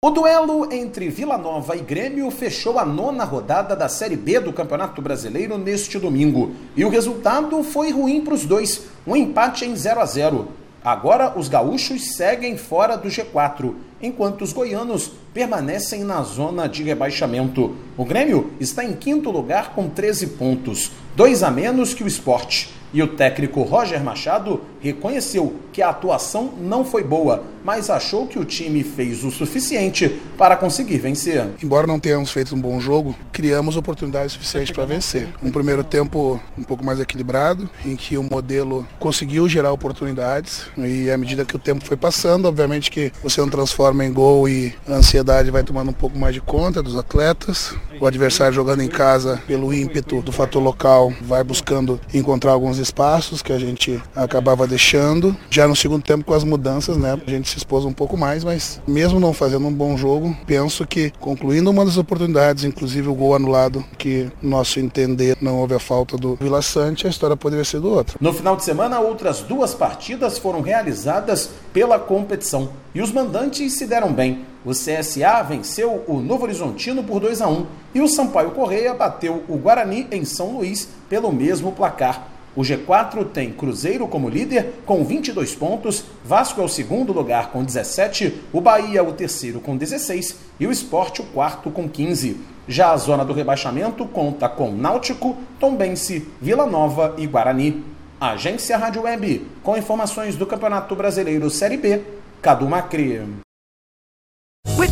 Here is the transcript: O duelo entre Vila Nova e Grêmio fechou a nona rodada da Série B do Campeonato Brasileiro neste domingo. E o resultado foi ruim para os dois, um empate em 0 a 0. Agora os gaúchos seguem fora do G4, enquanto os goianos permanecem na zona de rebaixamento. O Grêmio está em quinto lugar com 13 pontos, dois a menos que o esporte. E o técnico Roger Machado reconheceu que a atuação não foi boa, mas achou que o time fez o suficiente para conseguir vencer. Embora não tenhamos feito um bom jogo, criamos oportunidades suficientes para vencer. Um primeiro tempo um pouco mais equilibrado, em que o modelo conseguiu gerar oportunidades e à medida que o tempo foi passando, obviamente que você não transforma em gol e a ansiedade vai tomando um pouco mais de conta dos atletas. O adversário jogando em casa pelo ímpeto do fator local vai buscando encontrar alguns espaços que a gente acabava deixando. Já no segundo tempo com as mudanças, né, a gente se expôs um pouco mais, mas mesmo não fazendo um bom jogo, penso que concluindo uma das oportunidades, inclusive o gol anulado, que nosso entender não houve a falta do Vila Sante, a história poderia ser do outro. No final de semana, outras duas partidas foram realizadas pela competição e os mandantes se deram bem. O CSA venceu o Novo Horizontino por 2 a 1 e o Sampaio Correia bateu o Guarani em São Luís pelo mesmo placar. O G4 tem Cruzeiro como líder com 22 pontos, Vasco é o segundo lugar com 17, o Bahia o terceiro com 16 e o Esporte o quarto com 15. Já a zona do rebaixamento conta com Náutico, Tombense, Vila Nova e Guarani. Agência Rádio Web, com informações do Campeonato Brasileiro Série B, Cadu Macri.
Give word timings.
O 0.00 0.10
duelo 0.10 0.72
entre 0.72 1.08
Vila 1.08 1.36
Nova 1.36 1.76
e 1.76 1.80
Grêmio 1.80 2.30
fechou 2.30 2.78
a 2.78 2.84
nona 2.84 3.24
rodada 3.24 3.74
da 3.74 3.88
Série 3.88 4.14
B 4.14 4.38
do 4.38 4.52
Campeonato 4.52 5.02
Brasileiro 5.02 5.58
neste 5.58 5.98
domingo. 5.98 6.52
E 6.76 6.84
o 6.84 6.88
resultado 6.88 7.64
foi 7.64 7.90
ruim 7.90 8.20
para 8.20 8.34
os 8.34 8.46
dois, 8.46 8.86
um 9.04 9.16
empate 9.16 9.64
em 9.64 9.74
0 9.74 9.98
a 9.98 10.06
0. 10.06 10.48
Agora 10.84 11.36
os 11.36 11.48
gaúchos 11.48 12.14
seguem 12.14 12.56
fora 12.56 12.96
do 12.96 13.08
G4, 13.08 13.74
enquanto 14.00 14.42
os 14.42 14.52
goianos 14.52 15.10
permanecem 15.34 16.04
na 16.04 16.22
zona 16.22 16.68
de 16.68 16.84
rebaixamento. 16.84 17.74
O 17.96 18.04
Grêmio 18.04 18.52
está 18.60 18.84
em 18.84 18.92
quinto 18.92 19.32
lugar 19.32 19.74
com 19.74 19.88
13 19.88 20.28
pontos, 20.28 20.92
dois 21.16 21.42
a 21.42 21.50
menos 21.50 21.92
que 21.92 22.04
o 22.04 22.06
esporte. 22.06 22.72
E 22.94 23.02
o 23.02 23.16
técnico 23.16 23.62
Roger 23.62 24.02
Machado 24.02 24.60
reconheceu 24.80 25.54
que 25.72 25.82
a 25.82 25.90
atuação 25.90 26.52
não 26.60 26.84
foi 26.84 27.02
boa, 27.02 27.44
mas 27.64 27.90
achou 27.90 28.26
que 28.26 28.38
o 28.38 28.44
time 28.44 28.82
fez 28.82 29.24
o 29.24 29.30
suficiente 29.30 30.08
para 30.36 30.56
conseguir 30.56 30.98
vencer. 30.98 31.46
Embora 31.62 31.86
não 31.86 32.00
tenhamos 32.00 32.30
feito 32.30 32.54
um 32.54 32.60
bom 32.60 32.80
jogo, 32.80 33.14
criamos 33.32 33.76
oportunidades 33.76 34.32
suficientes 34.32 34.72
para 34.72 34.84
vencer. 34.84 35.28
Um 35.42 35.50
primeiro 35.50 35.84
tempo 35.84 36.40
um 36.56 36.62
pouco 36.62 36.84
mais 36.84 37.00
equilibrado, 37.00 37.68
em 37.84 37.96
que 37.96 38.16
o 38.16 38.22
modelo 38.22 38.86
conseguiu 38.98 39.48
gerar 39.48 39.72
oportunidades 39.72 40.66
e 40.76 41.10
à 41.10 41.16
medida 41.16 41.44
que 41.44 41.56
o 41.56 41.58
tempo 41.58 41.84
foi 41.84 41.96
passando, 41.96 42.46
obviamente 42.46 42.90
que 42.90 43.12
você 43.22 43.40
não 43.40 43.48
transforma 43.48 44.04
em 44.04 44.12
gol 44.12 44.48
e 44.48 44.74
a 44.88 44.94
ansiedade 44.94 45.50
vai 45.50 45.62
tomando 45.62 45.90
um 45.90 45.94
pouco 45.94 46.18
mais 46.18 46.34
de 46.34 46.40
conta 46.40 46.82
dos 46.82 46.96
atletas. 46.96 47.74
O 48.00 48.06
adversário 48.06 48.54
jogando 48.54 48.82
em 48.82 48.88
casa 48.88 49.42
pelo 49.46 49.74
ímpeto 49.74 50.22
do 50.22 50.30
fator 50.30 50.62
local 50.62 51.12
vai 51.22 51.42
buscando 51.42 52.00
encontrar 52.14 52.52
alguns 52.52 52.78
espaços 52.78 53.42
que 53.42 53.52
a 53.52 53.58
gente 53.58 54.00
acabava 54.14 54.67
deixando. 54.68 55.36
Já 55.50 55.66
no 55.66 55.74
segundo 55.74 56.02
tempo 56.02 56.24
com 56.24 56.34
as 56.34 56.44
mudanças, 56.44 56.96
né, 56.96 57.18
a 57.26 57.30
gente 57.30 57.48
se 57.48 57.56
expôs 57.56 57.84
um 57.84 57.92
pouco 57.92 58.16
mais, 58.16 58.44
mas 58.44 58.80
mesmo 58.86 59.18
não 59.18 59.32
fazendo 59.32 59.66
um 59.66 59.72
bom 59.72 59.96
jogo, 59.96 60.36
penso 60.46 60.86
que 60.86 61.10
concluindo 61.18 61.70
uma 61.70 61.84
das 61.84 61.96
oportunidades, 61.96 62.64
inclusive 62.64 63.08
o 63.08 63.14
gol 63.14 63.34
anulado, 63.34 63.84
que 63.96 64.30
nosso 64.42 64.78
entender 64.78 65.36
não 65.40 65.58
houve 65.58 65.74
a 65.74 65.78
falta 65.78 66.16
do 66.16 66.36
Vila 66.36 66.62
Sante, 66.62 67.06
a 67.06 67.10
história 67.10 67.36
poderia 67.36 67.64
ser 67.64 67.80
do 67.80 67.90
outro. 67.90 68.18
No 68.20 68.32
final 68.32 68.56
de 68.56 68.64
semana, 68.64 69.00
outras 69.00 69.40
duas 69.40 69.74
partidas 69.74 70.38
foram 70.38 70.60
realizadas 70.60 71.50
pela 71.72 71.98
competição 71.98 72.70
e 72.94 73.00
os 73.00 73.12
mandantes 73.12 73.72
se 73.74 73.86
deram 73.86 74.12
bem. 74.12 74.44
O 74.64 74.70
CSA 74.70 75.42
venceu 75.42 76.04
o 76.06 76.20
Novo 76.20 76.44
Horizontino 76.44 77.02
por 77.02 77.20
2 77.20 77.40
a 77.40 77.48
1 77.48 77.66
e 77.94 78.00
o 78.00 78.08
Sampaio 78.08 78.50
Correia 78.50 78.92
bateu 78.92 79.42
o 79.48 79.56
Guarani 79.56 80.06
em 80.10 80.24
São 80.24 80.56
Luís 80.56 80.88
pelo 81.08 81.32
mesmo 81.32 81.72
placar. 81.72 82.37
O 82.58 82.62
G4 82.62 83.24
tem 83.24 83.52
Cruzeiro 83.52 84.08
como 84.08 84.28
líder 84.28 84.80
com 84.84 85.04
22 85.04 85.54
pontos, 85.54 86.02
Vasco 86.24 86.60
é 86.60 86.64
o 86.64 86.68
segundo 86.68 87.12
lugar 87.12 87.52
com 87.52 87.62
17, 87.62 88.34
o 88.52 88.60
Bahia 88.60 89.00
o 89.00 89.12
terceiro 89.12 89.60
com 89.60 89.76
16 89.76 90.36
e 90.58 90.66
o 90.66 90.72
Esporte 90.72 91.22
o 91.22 91.26
quarto 91.26 91.70
com 91.70 91.88
15. 91.88 92.36
Já 92.66 92.90
a 92.90 92.96
zona 92.96 93.24
do 93.24 93.32
rebaixamento 93.32 94.04
conta 94.06 94.48
com 94.48 94.72
Náutico, 94.72 95.36
Tombense, 95.60 96.26
Vila 96.42 96.66
Nova 96.66 97.14
e 97.16 97.28
Guarani. 97.28 97.84
Agência 98.20 98.76
Rádio 98.76 99.02
Web, 99.02 99.46
com 99.62 99.76
informações 99.76 100.34
do 100.34 100.44
Campeonato 100.44 100.96
Brasileiro 100.96 101.48
Série 101.50 101.76
B, 101.76 102.02
Cadu 102.42 102.68
Macri. 102.68 103.22